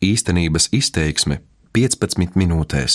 Īstenības 0.00 0.70
izteiksme 0.72 1.42
15 1.76 2.32
minūtēs. 2.40 2.94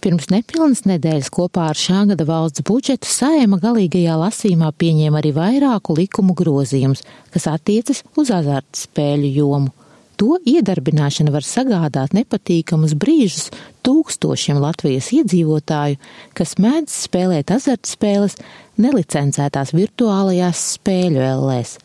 Pirms 0.00 0.30
nepilnas 0.32 0.86
nedēļas 0.88 1.28
kopā 1.28 1.66
ar 1.68 1.76
šā 1.76 2.06
gada 2.08 2.24
valsts 2.24 2.64
budžetu 2.64 3.10
saima 3.10 3.58
galīgajā 3.60 4.14
lasīmā 4.22 4.70
pieņēma 4.80 5.20
arī 5.20 5.34
vairāku 5.36 5.98
likumu 5.98 6.32
grozījumus, 6.38 7.04
kas 7.34 7.48
attiecas 7.52 8.00
uz 8.16 8.32
azartspēļu 8.32 9.32
jomu. 9.36 9.74
To 10.16 10.38
iedarbināšana 10.40 11.34
var 11.34 11.44
sagādāt 11.44 12.16
nepatīkamus 12.16 12.96
brīžus 12.96 13.50
tūkstošiem 13.84 14.56
Latvijas 14.62 15.12
iedzīvotāju, 15.18 16.00
kas 16.32 16.56
mēdz 16.56 16.96
spēlēt 16.96 17.52
azartspēles 17.52 18.40
nelicencētās 18.80 19.76
virtuālajās 19.76 20.64
spēļu 20.78 21.28
ellēs. 21.28 21.76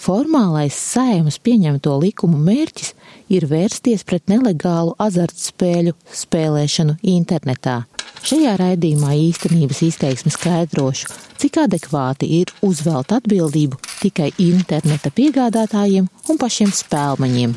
Formālais 0.00 0.74
saimas 0.74 1.38
pieņemto 1.38 1.94
likumu 2.02 2.38
mērķis 2.42 2.92
ir 3.32 3.46
vērsties 3.48 4.04
pret 4.04 4.26
nelegālu 4.28 4.96
azartspēļu 5.00 5.94
spēlēšanu 6.12 6.98
internetā. 7.14 7.84
Šajā 8.24 8.54
raidījumā 8.56 9.12
īstenības 9.20 9.82
izteiksmi 9.84 10.32
skaidrošu, 10.32 11.10
cik 11.40 11.58
adekvāti 11.64 12.30
ir 12.40 12.52
uzvelt 12.64 13.12
atbildību 13.12 13.80
tikai 14.00 14.30
interneta 14.40 15.12
piegādātājiem 15.12 16.08
un 16.08 16.40
pašiem 16.40 16.72
spēlmaņiem. 16.72 17.52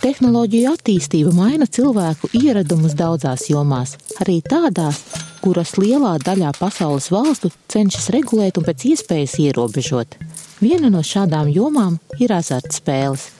Tehnoloģiju 0.00 0.70
attīstība 0.72 1.32
maina 1.36 1.66
cilvēku 1.68 2.30
ieradumus 2.36 2.94
daudzās 2.96 3.48
jomās, 3.50 3.98
arī 4.20 4.38
tādās, 4.44 5.02
kuras 5.40 5.74
lielā 5.80 6.16
daļā 6.20 6.52
pasaules 6.58 7.08
valstu 7.12 7.50
cenšas 7.72 8.10
regulēt 8.14 8.60
un 8.60 8.66
pēc 8.66 8.84
iespējas 8.92 9.38
ierobežot. 9.40 10.16
Viena 10.60 10.90
no 10.92 11.00
šādām 11.06 11.48
jomām 11.52 11.98
ir 12.20 12.34
azartspēles. 12.36 13.30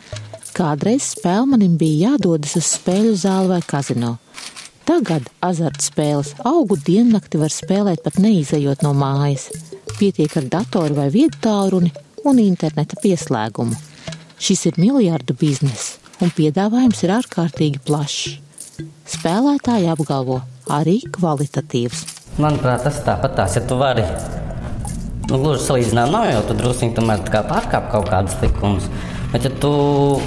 Kādreiz 0.56 1.12
spēlmanim 1.14 1.76
bija 1.80 2.10
jādodas 2.10 2.56
uz 2.58 2.72
spēļu 2.74 3.14
zāli 3.20 3.52
vai 3.52 3.60
kazino. 3.62 4.16
Tagad 4.88 5.28
azartspēles 5.44 6.32
augu 6.48 6.74
diennakti 6.86 7.38
var 7.38 7.52
spēlēt 7.54 8.02
pat 8.02 8.18
neizejot 8.18 8.82
no 8.82 8.90
mājas. 8.96 9.50
Pietiek 10.00 10.34
ar 10.40 10.48
datoru 10.50 10.96
vai 10.96 11.08
vietu 11.14 11.38
tālruni 11.44 11.92
un 12.26 12.40
interneta 12.42 12.98
pieslēgumu. 13.02 13.76
Šis 14.40 14.66
ir 14.70 14.80
miljardu 14.80 15.36
bizness, 15.36 15.98
un 16.24 16.32
piedāvājums 16.34 17.04
ir 17.04 17.12
ārkārtīgi 17.20 17.82
plašs. 17.84 18.38
Spēlētāji 19.10 19.90
apgalvo, 19.92 20.40
arī 20.70 21.00
kvalitatīvs. 21.16 22.04
Manuprāt, 22.40 22.84
tas 22.86 23.00
tāpat 23.06 23.36
tās, 23.38 23.56
ja 23.58 23.64
tu 23.66 23.78
vari. 23.80 24.04
Nu, 25.30 25.38
gluži 25.38 25.62
salīdzināt, 25.66 26.10
nav 26.10 26.26
jau 26.30 26.42
tu 26.48 26.56
druskuļi 26.58 26.94
tomēr 26.96 27.24
pārkāpt 27.30 27.90
kaut 27.92 28.08
kādas 28.10 28.38
likumus. 28.42 28.88
Bet, 29.30 29.44
ja 29.46 29.50
tu 29.62 29.70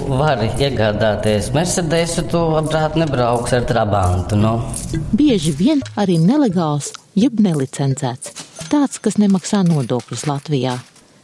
vari 0.08 0.48
iegādāties 0.64 1.50
Mercedes, 1.56 2.16
tu 2.32 2.40
labprāt 2.54 2.96
nebrauks 2.96 3.52
ar 3.58 3.66
trabantu. 3.68 4.40
No? 4.40 4.54
Nu. 4.94 5.02
Bieži 5.20 5.52
vien 5.60 5.84
arī 6.00 6.16
nelegāls, 6.24 6.94
jeb 7.20 7.42
nelicencēts. 7.44 8.32
Tāds, 8.72 9.02
kas 9.04 9.20
nemaksā 9.20 9.66
nodokļus 9.68 10.24
Latvijā. 10.30 10.78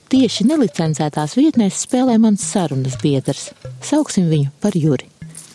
Tieši 0.10 0.48
nelicencētās 0.50 1.38
vietnēs 1.38 1.84
spēlē 1.86 2.18
mans 2.22 2.44
sarunas 2.52 3.00
biedrs. 3.02 3.52
Sauksim 3.86 4.28
viņu 4.32 4.52
par 4.60 4.76
Juri. 4.76 5.09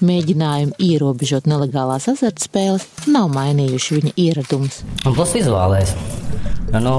Mēģinājumi 0.04 0.74
ierobežot 0.84 1.46
nelegālās 1.48 2.08
azartspēles 2.12 2.84
nav 3.08 3.30
mainījuši 3.32 3.98
viņa 3.98 4.12
ieradumus. 4.20 4.82
Un 5.06 5.14
plus 5.16 5.32
izvēlēs. 5.38 5.94
Nu, 6.74 6.96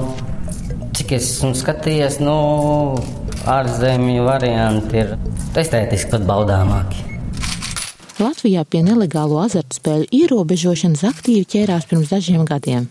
cik 0.95 1.13
es 1.17 1.27
esmu 1.35 1.51
skatījies, 1.59 2.17
nu, 2.23 2.35
ārzemju 3.51 4.23
varianti 4.25 5.03
ir 5.03 5.11
estētiski 5.59 6.15
pat 6.15 6.25
baudāmāki. 6.25 7.03
Latvijā 8.23 8.63
pie 8.63 8.81
nelegālo 8.87 9.41
azartspēļu 9.43 10.07
ierobežošanas 10.21 11.03
aktīvi 11.09 11.45
ķērās 11.51 11.89
pirms 11.91 12.13
dažiem 12.13 12.45
gadiem. 12.47 12.87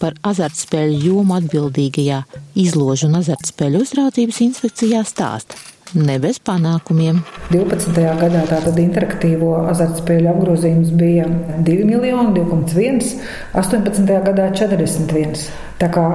Par 0.00 0.14
azartspēļu 0.30 1.02
jomu 1.08 1.36
atbildīgajā 1.36 2.22
izložu 2.62 3.10
un 3.10 3.18
azartspēļu 3.20 3.82
uzraudzības 3.84 4.40
inspekcijā 4.46 5.02
stāsta 5.04 5.58
ne 5.94 6.18
bez 6.22 6.38
panākumiem. 6.44 7.22
12. 7.50 7.96
gadā 8.20 8.44
tātad 8.50 8.78
interaktīvo 8.82 9.54
azartspēļu 9.72 10.30
apgrozījums 10.34 10.92
bija 11.00 11.26
2 11.66 11.88
miljoni, 11.88 12.34
2,1, 12.38 13.12
18. 13.58 14.14
gadā 14.30 14.50
41. 14.56 15.48
Tā 15.80 15.90
kā 15.92 16.06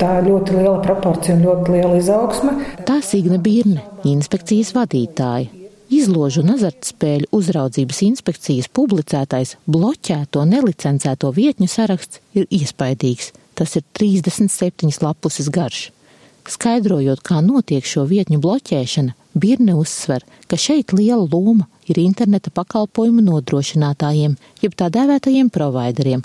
tā 0.00 0.14
ļoti 0.24 0.56
liela 0.58 0.78
proporcija 0.84 1.36
un 1.36 1.44
ļoti 1.46 1.76
liela 1.76 1.98
izaugsme. 2.00 2.56
Tā 2.88 3.00
Signa 3.04 3.38
Birne, 3.42 3.84
inspekcijas 4.08 4.74
vadītāja. 4.76 5.50
Izložu 5.94 6.42
un 6.42 6.54
azartspēļu 6.56 7.28
uzraudzības 7.36 8.00
inspekcijas 8.06 8.70
publicētais 8.74 9.54
bloķēto 9.70 10.42
nelicencēto 10.48 11.30
vietņu 11.36 11.68
saraksts 11.70 12.22
ir 12.34 12.48
iespaidīgs. 12.50 13.30
Tas 13.54 13.76
ir 13.78 13.84
37 13.94 15.04
lapuses 15.04 15.50
garš. 15.54 15.90
Skaidrojot, 16.50 17.22
kā 17.24 17.40
notiek 17.40 17.86
šo 17.88 18.04
vietņu 18.08 18.40
bloķēšana, 18.44 19.14
Birne 19.34 19.74
uzsver, 19.74 20.22
ka 20.46 20.54
šeit 20.60 20.92
liela 20.94 21.24
loma 21.26 21.66
ir 21.90 21.98
interneta 21.98 22.52
pakalpojumu 22.54 23.24
nodrošinātājiem, 23.26 24.36
jeb 24.62 24.76
tā 24.78 24.90
dēvētajiem 24.94 25.48
provideriem 25.50 26.22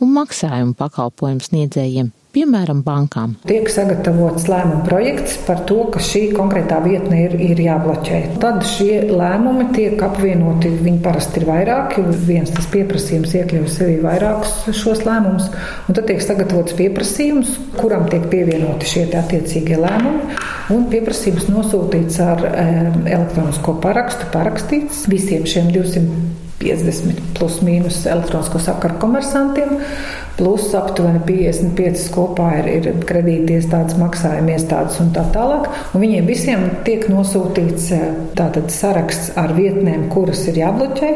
un 0.00 0.14
maksājumu 0.14 0.72
pakalpojumu 0.78 1.44
sniedzējiem, 1.44 2.08
piemēram, 2.36 2.82
bankām. 2.86 3.34
Tiek 3.48 3.68
sagatavots 3.72 4.46
lēmuma 4.50 4.84
projekts 4.86 5.38
par 5.46 5.62
to, 5.68 5.78
ka 5.92 6.02
šī 6.04 6.26
konkrētā 6.36 6.78
vietne 6.84 7.22
ir, 7.24 7.36
ir 7.48 7.62
jābloķē. 7.64 8.20
Tad 8.42 8.62
šie 8.68 9.06
lēmumi 9.10 9.70
tiek 9.76 10.02
apvienoti. 10.06 10.74
Viņi 10.86 11.02
parasti 11.04 11.40
ir 11.40 11.48
vairāki. 11.48 12.04
Viens 12.28 12.52
tas 12.54 12.68
pieprasījums 12.72 13.34
iekļauj 13.40 13.68
sevī 13.72 13.98
vairākus 14.04 14.76
šos 14.76 15.04
lēmumus, 15.06 15.48
un 15.88 15.96
tad 15.96 16.08
tiek 16.10 16.22
sagatavots 16.24 16.76
pieprasījums, 16.78 17.56
kuram 17.80 18.06
tiek 18.12 18.28
pievienoti 18.32 18.92
šie 18.92 19.06
attiecīgie 19.16 19.80
lēmumi. 19.80 20.40
Un 20.74 20.88
pieprasījums 20.90 21.46
nosūtīts 21.52 22.18
ar 22.24 22.42
e, 22.48 22.64
elektronisko 23.14 23.76
parakstu, 23.84 24.26
parakstīts 24.34 25.06
visiem 25.10 25.46
šiem 25.46 25.70
250 26.60 27.34
plus 27.36 27.60
mīnus 27.64 28.04
elektronisko 28.08 28.60
sakaru 28.62 28.96
komersantiem 29.02 29.76
plus 30.36 30.68
aptuveni 30.76 31.20
55 31.24 32.10
kopā 32.12 32.48
ir, 32.60 32.68
ir 32.68 32.98
kredītiestādes, 33.08 33.96
maksājuma 34.00 34.52
iestādes 34.56 34.98
un 35.00 35.10
tā 35.16 35.24
tālāk. 35.32 35.68
Un 35.96 36.04
viņiem 36.04 36.28
visiem 36.28 36.66
tiek 36.86 37.06
nosūtīts 37.08 37.88
eh, 37.96 38.04
tātad 38.36 38.68
saraksts 38.72 39.32
ar 39.40 39.54
vietnēm, 39.56 40.08
kuras 40.12 40.44
ir 40.50 40.60
jābloķē, 40.60 41.12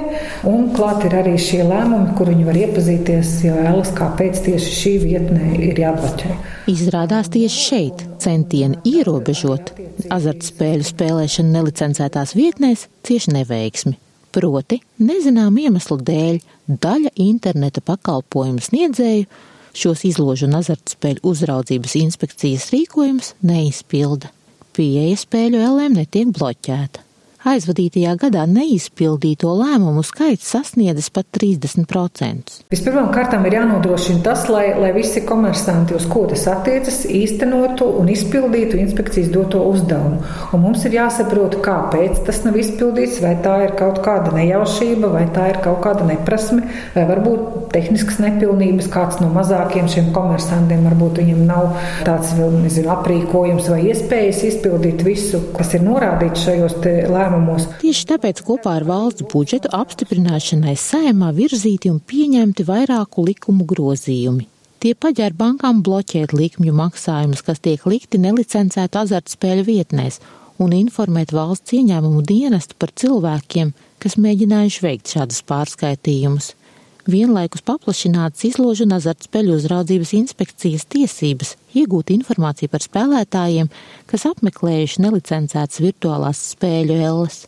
un 0.48 0.70
klāt 0.76 1.04
ir 1.08 1.18
arī 1.20 1.36
šie 1.40 1.62
lēmumi, 1.68 2.14
kur 2.16 2.32
viņi 2.32 2.48
var 2.48 2.60
iepazīties, 2.64 3.34
ja 3.44 3.56
vēlas, 3.60 3.92
kāpēc 3.98 4.44
tieši 4.48 4.76
šī 4.80 4.96
vietnē 5.04 5.54
ir 5.68 5.84
jābloķē. 5.84 6.36
Izrādās 6.70 7.28
tieši 7.32 7.64
šeit 7.68 8.04
centieni 8.22 8.80
ierobežot 8.88 9.74
azartspēļu 10.12 10.86
spēlēšanu 10.94 11.58
nelicencētās 11.58 12.36
vietnēs 12.38 12.88
cieši 13.08 13.36
neveiksmi. 13.36 13.98
Proti, 14.30 14.78
nezinām 15.02 15.56
iemeslu 15.58 15.96
dēļ 16.06 16.38
daļa 16.70 17.10
interneta 17.18 17.82
pakalpojumu 17.82 18.62
sniedzēju 18.62 19.26
šos 19.74 20.04
izložu 20.06 20.46
un 20.46 20.58
azartspēļu 20.60 21.24
uzraudzības 21.26 21.96
inspekcijas 21.98 22.70
rīkojumus 22.74 23.34
neizpilda. 23.42 24.30
Pieeja 24.76 25.18
spēļu 25.18 25.62
ellēm 25.66 25.98
netiek 25.98 26.30
bloķēta 26.36 27.09
aizvadītajā 27.48 28.14
gadā 28.20 28.44
neizpildīto 28.48 29.50
lēmumu 29.56 30.02
skaits 30.04 30.48
sasniedzis 30.52 31.08
pat 31.14 31.28
30%. 31.36 32.60
Vispirmkārt, 32.72 33.34
ir 33.48 33.56
jānodrošina 33.56 34.20
tas, 34.24 34.46
lai, 34.52 34.66
lai 34.76 34.90
visi 34.96 35.22
komersanti, 35.26 35.96
uz 35.96 36.06
ko 36.10 36.26
tas 36.30 36.44
attiecas, 36.52 37.02
īstenotu 37.08 37.88
un 38.00 38.10
izpildītu 38.12 38.78
inspekcijas 38.80 39.30
doto 39.32 39.62
uzdevumu. 39.70 40.20
Un 40.54 40.64
mums 40.64 40.84
ir 40.84 40.98
jāsaprot, 40.98 41.56
kāpēc 41.64 42.20
tas 42.26 42.42
nav 42.44 42.58
izpildīts, 42.60 43.20
vai 43.24 43.36
tā 43.44 43.56
ir 43.64 43.74
kaut 43.78 44.02
kāda 44.04 44.34
nejaušība, 44.36 45.10
vai 45.14 45.24
tā 45.32 45.48
ir 45.54 45.60
kaut 45.64 45.80
kāda 45.86 46.06
neprasme, 46.08 46.66
vai 46.94 47.06
varbūt 47.08 47.72
tehniskas 47.74 48.20
nepilnības, 48.20 48.90
kāds 48.92 49.20
no 49.22 49.30
mazākiem 49.32 49.88
šiem 49.90 50.12
komersantiem 50.14 50.84
varbūt 50.90 51.22
viņam 51.22 51.42
nav 51.48 51.80
tāds 52.06 52.34
nezinu, 52.36 52.90
aprīkojums 52.92 53.70
vai 53.72 53.80
iespējas 53.90 54.44
izpildīt 54.50 55.04
visu, 55.06 55.42
kas 55.56 55.72
ir 55.78 55.86
norādīts 55.86 56.44
šajos 56.48 56.78
lēmumos 56.84 57.29
lēmumos. 57.30 57.66
Tieši 57.80 58.06
tāpēc 58.10 58.42
kopā 58.46 58.76
ar 58.80 58.86
valsts 58.88 59.26
budžetu 59.30 59.70
apstiprināšanai 59.76 60.74
saimā 60.78 61.30
virzīti 61.36 61.90
un 61.92 62.00
pieņemti 62.00 62.66
vairāku 62.66 63.24
likumu 63.26 63.66
grozījumi. 63.70 64.46
Tie 64.80 64.94
paģēra 64.96 65.36
bankām 65.36 65.82
bloķēt 65.84 66.32
likmju 66.32 66.72
maksājumus, 66.72 67.42
kas 67.44 67.60
tiek 67.60 67.82
likti 67.84 68.20
nelicencētu 68.20 69.02
azartspēļu 69.02 69.66
vietnēs, 69.66 70.20
un 70.60 70.72
informēt 70.76 71.34
valsts 71.36 71.76
ieņēmumu 71.76 72.24
dienestu 72.24 72.78
par 72.80 72.92
cilvēkiem, 72.96 73.74
kas 74.00 74.16
mēģinājuši 74.16 74.84
veikt 74.86 75.12
šādus 75.12 75.44
pārskaitījumus. 75.48 76.54
Vienlaikus 77.08 77.62
paplašinātas 77.64 78.44
izložu 78.50 78.84
un 78.86 78.96
azartspēļu 78.96 79.54
uzraudzības 79.56 80.12
inspekcijas 80.18 80.84
tiesības 80.92 81.54
iegūt 81.78 82.12
informāciju 82.14 82.72
par 82.72 82.84
spēlētājiem, 82.84 83.70
kas 84.10 84.26
apmeklējuši 84.30 85.04
nelicencētas 85.04 85.80
virtuālās 85.84 86.42
spēļu 86.54 86.98
elles. 86.98 87.44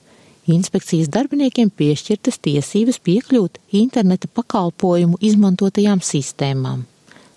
Inspekcijas 0.51 1.11
darbiniekiem 1.13 1.71
piešķirtas 1.71 2.41
tiesības 2.43 2.99
piekļūt 3.07 3.61
interneta 3.79 4.31
pakalpojumu 4.35 5.21
izmantotajām 5.23 6.03
sistēmām. 6.03 6.83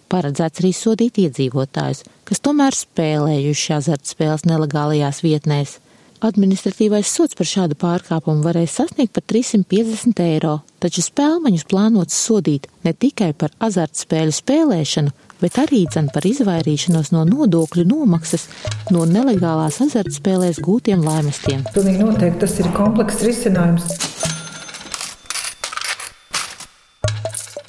Paredzēts 0.10 0.62
arī 0.62 0.72
sodīt 0.74 1.20
iedzīvotājus, 1.22 2.04
kas 2.26 2.42
tomēr 2.42 2.78
spēlējuši 2.78 3.74
azartspēles 3.78 4.46
nelegālajās 4.50 5.22
vietnēs. 5.26 5.80
Administratīvais 6.24 7.10
sots 7.12 7.36
par 7.36 7.48
šādu 7.50 7.76
pārkāpumu 7.76 8.46
varēs 8.46 8.78
sasniegt 8.80 9.12
pat 9.18 9.26
350 9.28 10.22
eiro, 10.24 10.62
taču 10.80 11.04
spēlmaņus 11.04 11.66
plānots 11.68 12.16
sodīt 12.16 12.70
ne 12.88 12.94
tikai 12.96 13.34
par 13.36 13.52
azartspēļu 13.68 14.36
spēlēšanu, 14.38 15.12
bet 15.42 15.60
arī 15.60 15.84
dzen 15.92 16.08
par 16.16 16.24
izvairīšanos 16.30 17.12
no 17.12 17.26
nodokļu 17.28 17.84
nomaksas 17.90 18.48
no 18.96 19.04
nelegālās 19.10 19.82
azartspēlēs 19.84 20.64
gūtiem 20.64 21.04
laimestiem. 21.04 21.68
Pilnīgi 21.76 22.08
noteikti 22.08 22.46
tas 22.46 22.60
ir 22.64 22.72
komplekss 22.78 23.26
risinājums. 23.28 24.15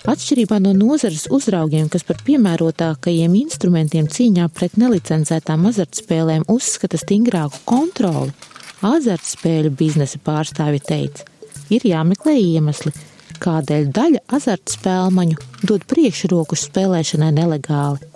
Atšķirībā 0.07 0.61
no 0.63 0.71
nozares 0.71 1.25
uzraugiem, 1.35 1.89
kas 1.91 2.05
par 2.07 2.21
piemērotākajiem 2.23 3.33
instrumentiem 3.41 4.07
cīņā 4.07 4.45
pret 4.55 4.77
nelicencētām 4.79 5.65
azartspēlēm 5.67 6.45
uzskata 6.53 7.01
stingrāku 7.03 7.59
kontroli, 7.67 8.31
azartspēļu 8.87 9.73
biznesa 9.75 10.21
pārstāvi 10.23 10.79
teica, 10.87 11.27
ir 11.75 11.89
jāmeklē 11.91 12.37
iemesli, 12.39 12.95
kādēļ 13.43 13.91
daļa 13.99 14.23
azartspēlmaņu 14.39 15.41
dod 15.67 15.89
priekšroku 15.91 16.55
spēlēšanai 16.55 17.33
nelegāli. 17.41 18.07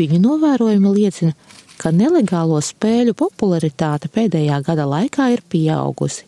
Viņu 0.00 0.22
novērojumi 0.24 0.94
liecina, 0.96 1.36
ka 1.76 1.92
nelegālo 1.92 2.62
spēļu 2.64 3.12
popularitāte 3.20 4.08
pēdējā 4.16 4.62
gada 4.64 4.88
laikā 4.96 5.28
ir 5.36 5.44
pieaugusi 5.44 6.24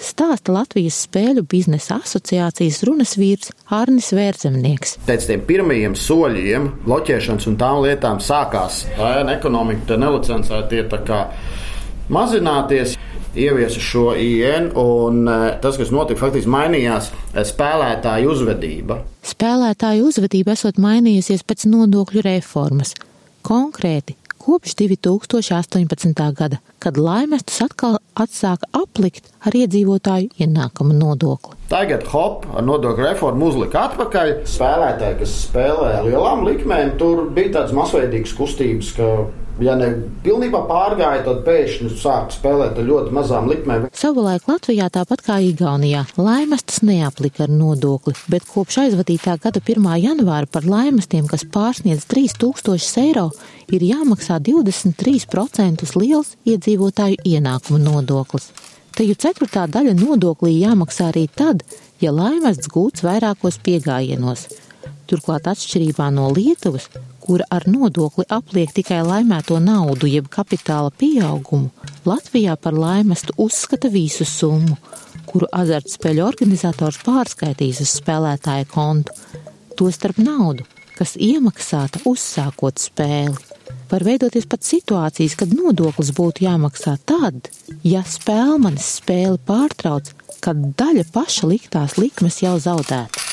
stāsta 0.00 0.54
Latvijas 0.54 0.98
spēļu 1.06 1.44
biznesa 1.50 1.98
asociācijas 2.00 2.82
runas 2.88 3.16
vīrs 3.20 3.52
Arnis 3.76 4.10
Vērzemnieks. 4.16 4.96
Pēc 5.06 5.28
tiem 5.28 5.44
pirmajiem 5.48 5.96
soļiem, 5.98 6.70
bloķēšanas 6.86 7.48
un 7.50 7.58
tām 7.60 7.82
lietām 7.84 8.22
sākās 8.24 8.84
ēna 8.96 9.36
ekonomika, 9.38 9.98
nelicencēti 10.00 10.82
ir 10.82 10.90
mazināties. 12.10 12.98
Ieviesa 13.30 13.78
šo 13.78 14.08
IN, 14.18 14.72
un 14.74 15.20
e, 15.30 15.34
tas, 15.62 15.76
kas 15.78 15.92
notika, 15.94 16.18
faktiski 16.18 16.50
mainījās 16.50 17.12
e, 17.14 17.44
spēlētāju 17.46 18.32
uzvedība. 18.32 18.96
Spēlētāju 19.22 20.08
uzvedība 20.08 20.56
esot 20.56 20.80
mainījusies 20.82 21.46
pēc 21.46 21.68
nodokļu 21.70 22.24
reformas. 22.26 22.96
Konkrēti, 23.46 24.16
kopš 24.50 24.74
2018. 24.74 26.32
gada, 26.34 26.56
kad 26.82 26.96
laimestus 26.98 27.60
atkal 27.62 28.00
atsāka 28.18 28.66
aplikt 28.74 29.28
ar 29.46 29.54
iedzīvotāju 29.54 30.32
ienākumu 30.42 30.96
nodokli. 30.96 31.54
Tagad 31.70 32.02
hop 32.10 32.48
ar 32.50 32.64
nodokļu 32.66 33.06
reformu 33.06 33.52
uzlika 33.52 33.84
atpakaļ. 33.90 34.32
Spēlētāji, 34.50 35.18
kas 35.20 35.36
spēlē 35.44 35.92
lielām 36.08 36.42
likmēm, 36.48 36.96
tur 36.98 37.28
bija 37.36 37.60
tāds 37.60 37.76
masveidīgs 37.78 38.34
kustības, 38.40 38.90
ka 38.98 39.12
ja 39.64 39.74
ne 39.78 39.88
pilnībā 40.24 40.62
pārgāja, 40.68 41.22
tad 41.26 41.42
pēkšņi 41.46 41.90
sāk 42.00 42.32
spēlēt 42.34 42.78
ar 42.80 42.88
ļoti 42.88 43.14
mazām 43.14 43.48
likmēm. 43.50 43.88
Savulaik 43.96 44.48
Latvijā, 44.50 44.88
tāpat 44.92 45.22
kā 45.26 45.38
Igaunijā, 45.44 46.06
laimestas 46.20 46.80
neaplika 46.86 47.44
ar 47.46 47.52
nodokli, 47.52 48.14
bet 48.32 48.48
kopš 48.48 48.80
aizvadītā 48.86 49.36
gada 49.42 49.62
1. 49.62 49.90
janvāra 50.04 50.48
par 50.50 50.66
laimestiem, 50.68 51.28
kas 51.30 51.44
pārsniedz 51.44 52.08
3000 52.10 53.04
eiro, 53.04 53.28
ir 53.70 53.84
jāmaksā 53.86 54.40
23% 54.48 55.94
liels 56.00 56.34
iedzīvotāju 56.48 57.20
ienākumu 57.28 57.80
nodoklis. 57.84 58.50
Teju 58.96 59.14
ceturtā 59.14 59.68
daļa 59.70 59.94
nodoklī 59.96 60.56
jāmaksā 60.58 61.12
arī 61.12 61.28
tad, 61.32 61.62
ja 62.02 62.10
laimests 62.12 62.68
gūts 62.72 63.04
vairākos 63.06 63.60
piegājienos. 63.64 64.48
Turklāt, 65.10 65.48
atšķirībā 65.50 66.06
no 66.14 66.28
Lietuvas, 66.30 66.84
kura 67.18 67.42
ar 67.50 67.64
nodokli 67.66 68.22
apliek 68.30 68.70
tikai 68.76 69.00
laimēto 69.02 69.56
naudu 69.58 70.06
jeb 70.06 70.28
kapitāla 70.30 70.92
pieaugumu, 70.94 71.72
Latvijā 72.06 72.54
par 72.54 72.76
laimestu 72.78 73.34
uzskata 73.42 73.90
visu 73.90 74.22
summu, 74.22 74.76
kuru 75.26 75.48
azartspēļu 75.50 76.22
organizators 76.22 77.00
pārskaitīs 77.02 77.82
uz 77.82 77.94
spēlētāja 77.98 78.68
kontu, 78.70 79.16
tostarp 79.78 80.20
naudu, 80.22 80.66
kas 80.94 81.16
iemaksāta 81.18 82.04
uzsākot 82.06 82.78
spēli. 82.78 83.34
Var 83.90 84.06
veidoties 84.06 84.46
pat 84.46 84.62
situācijas, 84.62 85.34
kad 85.38 85.50
nodoklis 85.50 86.12
būtu 86.14 86.46
jāmaksā 86.46 86.94
tad, 87.02 87.50
ja 87.82 88.04
spēlmanis 88.06 88.94
spēli 89.00 89.42
pārtrauc, 89.50 90.14
kad 90.38 90.62
daļa 90.78 91.08
paša 91.10 91.50
liktās 91.50 91.98
likmes 91.98 92.38
jau 92.44 92.54
zaudēta. 92.62 93.29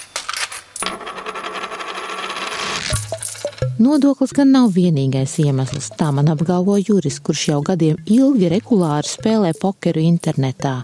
Nodoklis 3.77 4.31
gan 4.33 4.49
nav 4.49 4.71
vienīgais 4.73 5.35
iemesls, 5.43 5.91
tā 5.99 6.07
man 6.09 6.31
apgalvo 6.31 6.79
Juris, 6.81 7.19
kurš 7.21 7.43
jau 7.51 7.59
gadiem 7.65 7.99
ilgi 8.09 8.49
regulāri 8.49 9.05
spēlē 9.05 9.51
pokeru 9.59 10.01
internetā. 10.01 10.79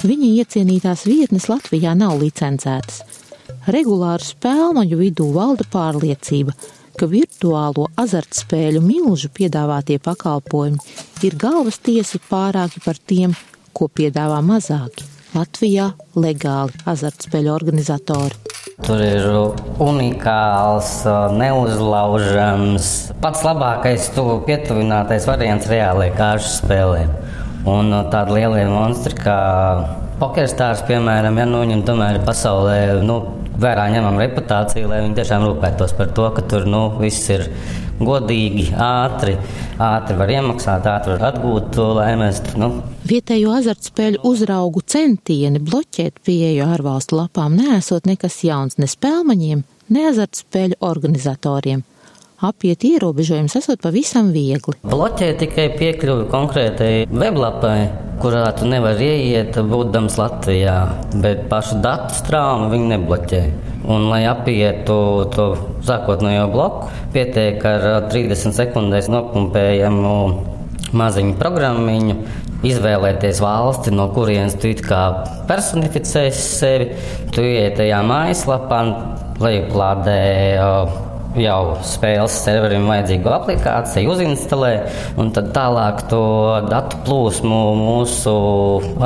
Viņa 0.00 0.30
iecienītās 0.40 1.02
vietnes 1.04 1.50
Latvijā 1.52 1.92
nav 1.98 2.16
licencētas. 2.22 3.02
Regulāru 3.68 4.24
spēlmaņu 4.24 5.00
vidū 5.02 5.28
valda 5.34 5.68
pārliecība, 5.68 6.56
ka 6.96 7.10
virtuālo 7.12 7.90
azartspēļu 8.00 8.80
milžu 8.80 9.28
piedāvātie 9.28 10.00
pakalpojumi 10.00 10.80
ir 11.28 11.36
galvas 11.36 11.82
tiesa 11.84 12.16
pārāki 12.30 12.80
par 12.80 12.96
tiem, 12.96 13.36
ko 13.76 13.92
piedāvā 13.92 14.40
mazāki. 14.40 15.04
Latvijā 15.36 15.90
legāli 16.16 16.80
azartspēļu 16.88 17.52
organizatori. 17.52 18.37
Tur 18.86 19.00
ir 19.02 19.24
unikāls, 19.82 20.90
neuzlaužams, 21.34 22.90
pats 23.18 23.42
labākais, 23.42 24.06
tuvu 24.14 24.36
pietuvinātais 24.46 25.26
variants 25.26 25.66
reālajai 25.66 26.14
kāršu 26.14 26.52
spēlēm. 26.60 27.10
Un 27.68 27.90
tādi 28.12 28.36
lielie 28.36 28.68
monstri 28.70 29.18
kā 29.18 29.38
pokerstārs, 30.20 30.84
piemēram, 30.86 31.40
ja 31.42 31.48
nu, 31.50 31.64
viņam 31.64 31.82
tomēr 31.90 32.20
ir 32.20 32.24
pasaulē 32.28 32.78
nu, 33.02 33.18
vērā 33.58 33.88
ņemama 33.96 34.22
reputācija, 34.22 34.86
lai 34.86 35.02
viņi 35.08 35.18
tiešām 35.18 35.48
rūpētos 35.48 35.98
par 35.98 36.14
to, 36.14 36.30
ka 36.36 36.46
tur 36.46 36.70
nu, 36.70 36.84
viss 37.02 37.26
ir 37.34 37.48
godīgi, 38.00 38.68
ātri, 38.74 39.34
ātri 39.82 40.16
var 40.18 40.32
iemaksāt, 40.32 40.86
ātri 40.88 41.16
var 41.16 41.26
atgūt 41.32 41.70
to 41.76 41.88
laimēst. 41.98 42.54
Nu. 42.60 42.70
Vietējo 43.08 43.54
azartspēļu 43.58 44.22
uzraugu 44.28 44.82
centieni 44.86 45.62
bloķēt 45.62 46.22
pieeju 46.26 46.66
ārvalstu 46.68 47.18
lapām 47.18 47.58
nesot 47.58 48.08
nekas 48.08 48.40
jauns 48.46 48.78
ne 48.78 48.88
spēlmaņiem, 48.90 49.64
ne 49.94 50.08
azartspēļu 50.12 50.80
organizatoriem. 50.84 51.84
Apiet 52.38 52.84
ierobežojumus 52.86 53.56
esot 53.58 53.80
pavisam 53.82 54.28
viegli. 54.30 54.76
Bloķē 54.86 55.32
tikai 55.40 55.64
piekļuvi 55.74 56.28
konkrētai 56.30 56.90
weblapai, 57.10 57.88
kurā 58.22 58.44
tu 58.54 58.68
nevari 58.70 59.08
ieiet, 59.10 59.58
būdams 59.66 60.14
Latvijā, 60.20 60.76
bet 61.18 61.48
pašu 61.50 61.80
datu 61.82 62.14
strāmu 62.14 62.68
viņi 62.70 62.86
nebloķē. 62.92 63.40
Un, 63.90 64.06
lai 64.12 64.20
apietu 64.30 65.00
to 65.34 65.48
sākotnējo 65.88 66.46
bloku, 66.54 66.92
pietiek 67.16 67.66
ar 67.66 67.88
30 68.06 68.54
sekundēs 68.54 69.10
nopumpējamu 69.10 70.14
maziņu 70.94 71.34
programmiņu, 71.42 72.18
izvēlēties 72.70 73.42
valsti, 73.42 73.96
no 73.98 74.12
kurienes 74.14 74.54
tu 74.62 74.70
personificēsi 75.50 76.46
sevi. 76.54 76.88
Tu 77.34 77.50
ienāc 77.50 77.82
tajā 77.82 77.98
mājaslapā, 78.06 78.82
lejuplādē 79.42 80.22
jau 81.36 81.76
spēles 81.84 82.36
serverim 82.44 82.86
vajadzīgo 82.88 83.32
aplikāciju, 83.34 84.14
uzinstalē, 84.14 84.72
un 85.20 85.32
tad 85.36 85.50
tālāk 85.56 86.06
to 86.10 86.22
datu 86.70 87.02
plūsmu 87.06 87.60
mūsu 87.82 88.34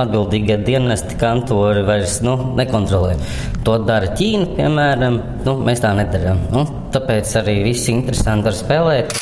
atbildīgie 0.04 0.60
dienesti 0.66 1.18
kantori 1.20 1.84
vairs 1.88 2.20
nu, 2.26 2.36
nekontrolē. 2.58 3.16
To 3.66 3.78
dara 3.86 4.14
Ķīna, 4.18 4.52
piemēram. 4.56 5.20
Nu, 5.46 5.58
mēs 5.66 5.82
tā 5.82 5.92
nedarām. 5.98 6.46
Nu, 6.54 6.64
tāpēc 6.94 7.36
arī 7.42 7.60
viss 7.68 7.90
interesanti 7.92 8.50
var 8.50 8.58
spēlēt. 8.58 9.21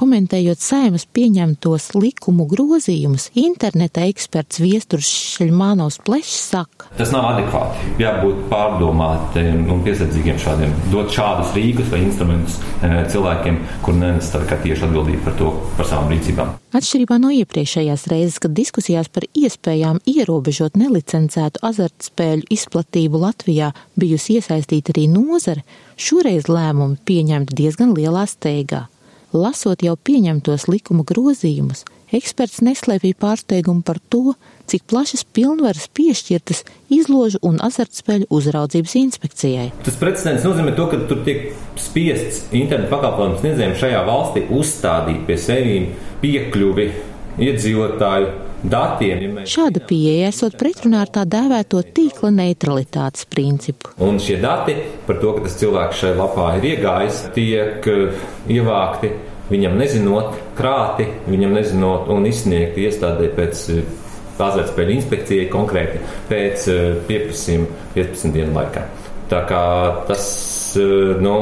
Komentējot 0.00 0.62
saimas 0.64 1.02
pieņemtos 1.12 1.90
likumu 1.92 2.46
grozījumus, 2.48 3.26
interneta 3.36 4.06
eksperts 4.08 4.56
Viesturs 4.62 5.08
Šeļmānos 5.34 5.98
Plešs 6.06 6.36
saka, 6.54 6.86
tas 6.96 7.10
nav 7.12 7.26
adekvāti. 7.34 7.90
Jābūt 8.00 8.38
pārdomātiem 8.48 9.66
un 9.68 9.82
piesardzīgiem 9.84 10.38
šādiem, 10.40 10.72
dot 10.88 11.12
šādus 11.12 11.52
rīkus 11.52 11.90
vai 11.92 12.00
instrumentus 12.06 12.56
eh, 12.80 12.94
cilvēkiem, 13.12 13.58
kur 13.84 13.98
nenes 13.98 14.30
tieši 14.32 14.86
atbildību 14.86 15.20
par 15.26 15.36
to, 15.36 15.50
par 15.76 15.90
savām 15.90 16.08
rīcībām. 16.14 16.54
Atšķirībā 16.80 17.18
no 17.20 17.32
iepriekšējās 17.36 18.06
reizes, 18.08 18.38
kad 18.40 18.54
diskusijās 18.56 19.10
par 19.12 19.26
iespējām 19.36 20.00
ierobežot 20.08 20.78
nelicencētu 20.80 21.60
azartspēļu 21.66 22.48
izplatību 22.56 23.20
Latvijā 23.20 23.74
bijusi 24.00 24.38
iesaistīta 24.40 24.96
arī 24.96 25.10
nozare, 25.12 25.66
šoreiz 26.00 26.48
lēmumi 26.48 26.96
pieņemti 27.04 27.60
diezgan 27.60 27.92
lielā 27.98 28.24
steigā. 28.32 28.86
Lasot 29.30 29.84
jau 29.86 29.92
pieņemtos 29.94 30.64
likuma 30.66 31.04
grozījumus, 31.06 31.84
eksperts 32.10 32.64
neslēpīja 32.66 33.14
pārsteigumu 33.22 33.84
par 33.86 34.00
to, 34.10 34.34
cik 34.66 34.88
plašas 34.90 35.22
pilnvaras 35.22 35.86
piešķirtas 35.94 36.64
izložu 36.90 37.38
un 37.46 37.60
azartspēļu 37.62 38.26
uzraudzības 38.26 38.96
inspekcijai. 38.98 39.68
Tas 39.86 40.00
precedents 40.02 40.42
nozīmē 40.48 40.74
to, 40.74 40.88
ka 40.90 40.98
tur 41.06 41.22
tiek 41.26 41.52
spiests 41.78 42.48
internetu 42.50 42.90
pakalpojumu 42.90 43.38
sniedzējiem 43.38 43.78
šajā 43.78 44.02
valstī 44.10 44.44
uzstādīt 44.50 45.22
pie 45.30 45.38
sevīm 45.38 45.90
piekļuvi 46.24 46.90
iedzīvotāju 47.46 48.49
datiem. 48.62 49.38
Ja 49.40 49.46
Šāda 49.48 49.82
pieeja 49.86 50.28
esot 50.30 50.56
pretrunā 50.60 51.04
ar 51.04 51.12
tā 51.12 51.24
dēvēto 51.28 51.82
tīkla 51.96 52.32
neutralitātes 52.34 53.26
principu. 53.30 53.94
Un 54.02 54.20
šie 54.22 54.38
dati 54.42 54.76
par 55.06 55.20
to, 55.22 55.34
ka 55.36 55.46
tas 55.46 55.56
cilvēks 55.60 56.02
šai 56.02 56.12
lapā 56.18 56.52
ir 56.58 56.68
iegājis, 56.74 57.22
tiek 57.36 57.88
eh, 57.90 58.26
ievākti 58.52 59.12
viņam 59.50 59.78
nezinot, 59.80 60.36
krāti, 60.58 61.08
viņam 61.26 61.56
nezinot 61.58 62.10
un 62.12 62.28
izsniegti 62.30 62.86
iestādē 62.86 63.32
pēc 63.36 63.64
eh, 63.74 63.96
azartspēļu 64.40 64.94
inspekcijai 64.96 65.48
konkrēti 65.52 66.02
pēc 66.30 66.68
eh, 66.72 66.84
pieprasījuma 67.08 67.80
15 67.96 68.36
dienu 68.36 68.56
laikā. 68.56 68.86
Tā 69.30 69.44
kā 69.46 69.64
tas, 70.08 70.24
nu, 71.22 71.34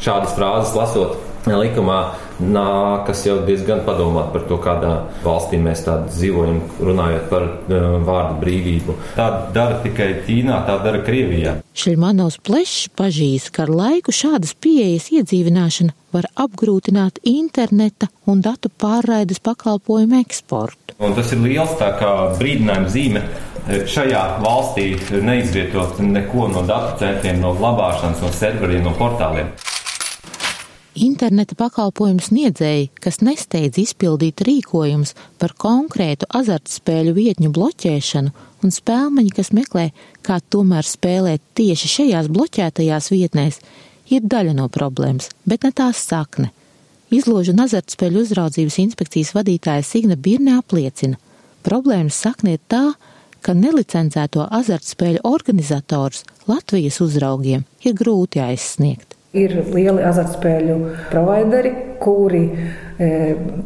šādas 0.00 0.32
frāzes 0.38 0.72
lasot 0.72 1.18
likumā, 1.46 1.98
nākas 2.40 3.24
jau 3.26 3.38
diezgan 3.46 3.82
padomāt 3.86 4.32
par 4.34 4.44
to, 4.48 4.58
kādā 4.62 4.92
valstī 5.24 5.60
mēs 5.62 5.84
dzīvojam, 5.86 6.60
runājot 6.84 7.28
par 7.30 7.46
uh, 7.46 7.96
vārdu 8.06 8.40
brīvību. 8.42 8.96
Tā 9.16 9.28
dara 9.54 9.80
tikai 9.84 10.10
Ķīnā, 10.26 10.60
tā 10.68 10.78
dara 10.84 11.02
Krievijā. 11.06 11.56
Šļmanovs 11.76 12.40
plešs 12.46 12.90
pažīs, 12.96 13.48
ka 13.54 13.66
ar 13.66 13.72
laiku 13.72 14.14
šādas 14.14 14.56
pieejas 14.60 15.10
iedzīvināšana 15.16 15.96
var 16.16 16.28
apgrūtināt 16.46 17.20
interneta 17.28 18.08
un 18.28 18.40
datu 18.44 18.70
pārraides 18.72 19.42
pakalpojumu 19.44 20.20
eksportu. 20.22 20.96
Un 21.02 21.12
tas 21.16 21.32
ir 21.34 21.42
liels 21.44 21.76
brīdinājums 22.40 22.94
zīme 22.94 23.24
šajā 23.66 24.22
valstī 24.42 24.92
neizvietot 25.26 25.98
neko 25.98 26.46
no 26.52 26.62
datu 26.66 27.00
centriem, 27.02 27.40
no 27.42 27.52
glabāšanas, 27.58 28.22
no 28.22 28.30
serveriem, 28.34 28.84
no 28.86 28.94
portāliem. 28.98 29.50
Interneta 30.96 31.52
pakalpojumu 31.58 32.24
sniedzēji, 32.24 32.86
kas 33.04 33.18
nesteidz 33.20 33.76
izpildīt 33.82 34.40
rīkojumus 34.46 35.12
par 35.36 35.52
konkrētu 35.60 36.28
azartspēļu 36.38 37.12
vietņu 37.18 37.50
bloķēšanu, 37.52 38.30
un 38.64 38.72
spēlmeņi, 38.72 39.32
kas 39.36 39.52
meklē, 39.52 39.90
kā 40.24 40.38
tomēr 40.40 40.88
spēlēt 40.88 41.42
tieši 41.58 41.90
šajās 41.92 42.30
bloķētajās 42.32 43.10
vietnēs, 43.12 43.60
ir 44.08 44.24
daļa 44.24 44.54
no 44.56 44.70
problēmas, 44.72 45.28
bet 45.44 45.66
ne 45.66 45.72
tās 45.76 46.00
sakne. 46.00 46.48
Izložu 47.12 47.52
un 47.52 47.60
azartspēļu 47.66 48.22
uzraudzības 48.24 48.78
inspekcijas 48.86 49.34
vadītāja 49.36 49.84
Signa 49.84 50.16
Birne 50.16 50.56
apliecina, 50.56 51.20
problēmas 51.66 52.22
sakne 52.24 52.56
ir 52.56 52.62
tā, 52.72 52.86
ka 53.44 53.52
nelicencēto 53.54 54.48
azartspēļu 54.62 55.26
organizatorus 55.28 56.24
Latvijas 56.48 57.02
uzraugiem 57.04 57.68
ir 57.84 57.94
grūti 58.00 58.40
aizsniegt. 58.42 59.15
Ir 59.36 59.52
lieli 59.74 60.04
azartspēļu 60.06 60.76
provideri, 61.10 61.72
kuri, 62.00 62.42
e, 62.98 63.08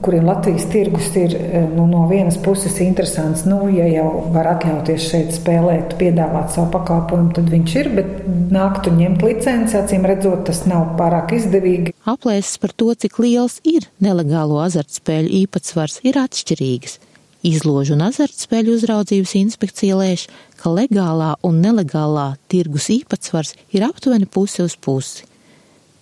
kuriem 0.03 0.27
Latvijas 0.27 0.67
tirgus 0.73 1.11
ir 1.19 1.35
e, 1.37 1.63
nu, 1.75 1.87
no 1.91 2.07
vienas 2.11 2.39
puses 2.43 2.79
interesants. 2.83 3.45
Nu, 3.49 3.63
ja 3.73 3.87
jau 3.91 4.09
var 4.35 4.51
atļauties 4.57 5.09
šeit 5.13 5.35
spēlēt, 5.37 5.95
piedāvāt 6.01 6.55
savu 6.55 6.71
pakalpojumu, 6.75 7.35
tad 7.39 7.51
viņš 7.53 7.77
ir, 7.83 7.93
bet 7.99 8.11
nāktu 8.55 8.95
ņemt 8.97 9.23
licenci, 9.27 9.79
acīm 9.79 10.09
redzot, 10.11 10.45
tas 10.49 10.65
nav 10.71 10.97
pārāk 10.99 11.37
izdevīgi. 11.39 11.95
Aplēses 12.11 12.59
par 12.63 12.75
to, 12.75 12.91
cik 12.95 13.21
liels 13.23 13.61
ir 13.69 13.87
nelegālo 14.03 14.61
azartspēļu 14.65 15.33
īpatsvars, 15.45 16.01
ir 16.07 16.19
atšķirīgas. 16.21 16.99
Izložu 17.47 17.95
un 17.97 18.03
azartspēļu 18.05 18.75
uzraudzības 18.77 19.33
inspekcija 19.39 19.97
lēš, 19.97 20.27
ka 20.61 20.73
legālā 20.75 21.33
un 21.47 21.63
nelegālā 21.65 22.35
tirgus 22.53 22.91
īpatsvars 22.93 23.55
ir 23.73 23.87
aptuveni 23.87 24.29
pusi 24.29 24.61
uz 24.67 24.77
pusi. 24.77 25.30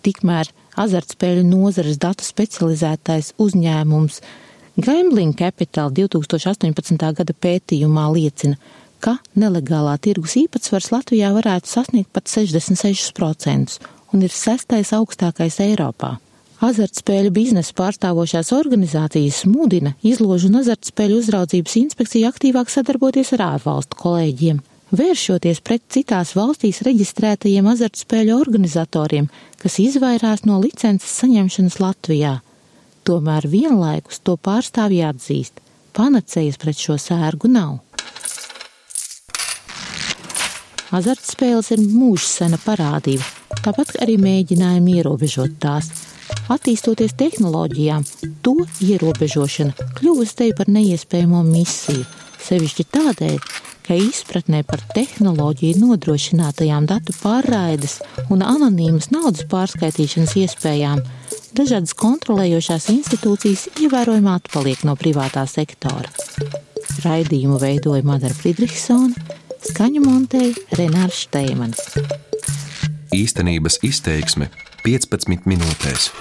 Tikmēr 0.09 0.49
azartspēļu 0.81 1.43
nozares 1.45 1.99
datu 2.00 2.25
specializētais 2.25 3.35
uzņēmums 3.45 4.23
Gambling 4.81 5.35
Capital 5.37 5.91
2018. 5.93 7.03
gada 7.19 7.35
pētījumā 7.45 8.07
liecina, 8.15 8.57
ka 9.05 9.19
nelegālā 9.37 9.99
tirgus 10.00 10.38
īpatsvars 10.41 10.88
Latvijā 10.95 11.35
varētu 11.37 11.69
sasniegt 11.69 12.09
pat 12.15 12.31
66% 12.33 13.77
un 14.15 14.25
ir 14.25 14.33
sestais 14.33 14.95
augstākais 14.97 15.61
Eiropā. 15.67 16.15
Azartspēļu 16.65 17.35
biznesa 17.35 17.77
pārstāvošās 17.77 18.55
organizācijas 18.57 19.45
mudina 19.50 19.93
izložu 20.00 20.49
un 20.49 20.62
azartspēļu 20.62 21.21
uzraudzības 21.21 21.77
inspekciju 21.85 22.33
aktīvāk 22.33 22.73
sadarboties 22.73 23.37
ar 23.37 23.45
ārvalstu 23.53 24.00
kolēģiem 24.00 24.65
vēršoties 24.95 25.61
pret 25.64 25.83
citās 25.92 26.35
valstīs 26.37 26.80
reģistrētajiem 26.87 27.66
azartspēļu 27.73 28.37
organizatoriem, 28.38 29.28
kas 29.61 29.78
izvairās 29.83 30.45
no 30.49 30.61
licences 30.62 31.12
saņemšanas 31.23 31.78
Latvijā. 31.83 32.38
Tomēr 33.09 33.49
vienlaikus 33.49 34.21
to 34.25 34.37
pārstāvji 34.37 35.04
atzīst, 35.09 35.61
panacējas 35.97 36.59
pret 36.61 36.80
šo 36.80 36.99
sērgu 37.00 37.50
nav. 37.52 37.78
Azartspēles 40.88 41.68
ir 41.75 41.83
mūžsena 41.85 42.57
parādība, 42.62 43.25
tāpat 43.61 43.99
arī 44.00 44.16
mēģinājumi 44.23 45.00
ierobežot 45.02 45.59
tās. 45.61 45.90
Attīstoties 46.49 47.12
tehnoloģijām, 47.21 48.04
to 48.45 48.54
ierobežošana 48.85 49.88
kļuvusi 49.99 50.37
te 50.40 50.49
par 50.57 50.71
neiespējamo 50.73 51.42
misiju, 51.45 52.07
sevišķi 52.45 52.87
tādēļ, 52.95 53.37
ka 53.88 53.97
izpratnē 53.97 54.61
par 54.68 54.83
tehnoloģiju 54.92 55.80
nodrošinātajām 55.80 56.85
datu 56.90 57.14
pārraides 57.23 57.99
un 58.28 58.45
anonīmas 58.45 59.09
naudas 59.14 59.47
pārskaitīšanas 59.49 60.35
iespējām 60.42 61.00
dažādas 61.57 61.95
kontrolējošās 61.97 62.90
institūcijas 62.92 63.64
ievērojami 63.80 64.30
atpaliek 64.35 64.85
no 64.85 64.92
privātā 65.00 65.47
sektora. 65.49 66.12
Raidījumu 67.04 67.57
veidoja 67.62 68.04
Madara 68.04 68.37
Friedrichsone, 68.37 69.16
skaņu 69.71 70.04
montēja 70.04 70.76
Renārs 70.76 71.25
Šteimanis. 71.25 71.97
Īstenības 73.16 73.80
izteiksme 73.88 74.50
15 74.85 75.49
minūtēs. 75.49 76.12